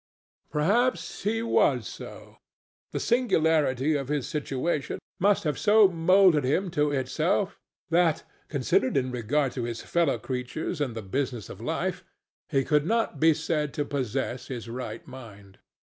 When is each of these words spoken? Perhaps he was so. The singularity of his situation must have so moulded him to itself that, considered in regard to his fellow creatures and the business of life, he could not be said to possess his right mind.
Perhaps 0.49 1.21
he 1.25 1.43
was 1.43 1.87
so. 1.87 2.37
The 2.91 2.99
singularity 2.99 3.93
of 3.93 4.07
his 4.07 4.27
situation 4.27 4.97
must 5.19 5.43
have 5.43 5.59
so 5.59 5.87
moulded 5.89 6.43
him 6.43 6.71
to 6.71 6.89
itself 6.89 7.59
that, 7.91 8.23
considered 8.47 8.97
in 8.97 9.11
regard 9.11 9.51
to 9.51 9.65
his 9.65 9.83
fellow 9.83 10.17
creatures 10.17 10.81
and 10.81 10.95
the 10.95 11.03
business 11.03 11.49
of 11.51 11.61
life, 11.61 12.03
he 12.49 12.63
could 12.65 12.87
not 12.87 13.19
be 13.19 13.35
said 13.35 13.75
to 13.75 13.85
possess 13.85 14.47
his 14.47 14.67
right 14.67 15.05
mind. 15.07 15.59